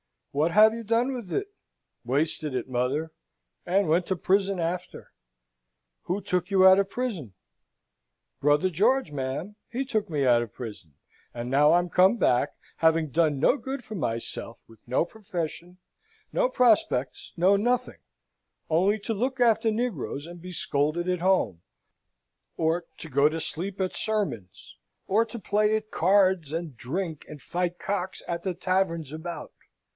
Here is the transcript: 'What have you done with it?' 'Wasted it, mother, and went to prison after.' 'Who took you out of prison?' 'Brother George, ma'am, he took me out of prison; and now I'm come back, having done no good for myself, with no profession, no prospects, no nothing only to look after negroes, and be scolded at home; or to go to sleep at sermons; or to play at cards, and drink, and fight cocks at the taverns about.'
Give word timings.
'What 0.31 0.51
have 0.51 0.73
you 0.73 0.81
done 0.83 1.13
with 1.13 1.31
it?' 1.31 1.51
'Wasted 2.05 2.55
it, 2.55 2.67
mother, 2.69 3.11
and 3.67 3.87
went 3.89 4.07
to 4.07 4.15
prison 4.15 4.59
after.' 4.59 5.11
'Who 6.03 6.21
took 6.21 6.49
you 6.49 6.65
out 6.65 6.79
of 6.79 6.89
prison?' 6.89 7.33
'Brother 8.39 8.69
George, 8.69 9.11
ma'am, 9.11 9.57
he 9.69 9.85
took 9.85 10.09
me 10.09 10.25
out 10.25 10.41
of 10.41 10.53
prison; 10.53 10.95
and 11.35 11.51
now 11.51 11.73
I'm 11.73 11.89
come 11.89 12.15
back, 12.17 12.53
having 12.77 13.09
done 13.11 13.39
no 13.39 13.57
good 13.57 13.83
for 13.83 13.93
myself, 13.93 14.57
with 14.67 14.79
no 14.87 15.03
profession, 15.03 15.77
no 16.31 16.49
prospects, 16.49 17.33
no 17.37 17.55
nothing 17.57 17.99
only 18.71 18.97
to 18.99 19.13
look 19.13 19.39
after 19.41 19.69
negroes, 19.69 20.25
and 20.25 20.41
be 20.41 20.53
scolded 20.53 21.09
at 21.09 21.19
home; 21.19 21.61
or 22.57 22.85
to 22.99 23.09
go 23.09 23.27
to 23.29 23.39
sleep 23.39 23.79
at 23.81 23.95
sermons; 23.95 24.77
or 25.07 25.25
to 25.25 25.37
play 25.37 25.75
at 25.75 25.91
cards, 25.91 26.53
and 26.53 26.77
drink, 26.77 27.25
and 27.27 27.41
fight 27.43 27.77
cocks 27.77 28.23
at 28.27 28.43
the 28.43 28.55
taverns 28.55 29.11
about.' 29.11 29.51